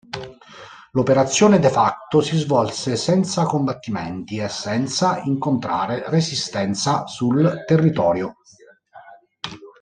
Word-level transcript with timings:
L'operazione, 0.93 1.59
"de 1.59 1.69
facto" 1.69 2.21
si 2.21 2.35
svolse 2.35 2.95
senza 2.95 3.43
combattimenti 3.45 4.37
e 4.39 4.49
senza 4.49 5.19
incontrare 5.21 6.05
resistenza 6.09 7.05
sul 7.05 7.63
territorio. 7.67 8.37